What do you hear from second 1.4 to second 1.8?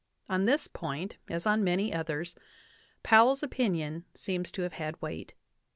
on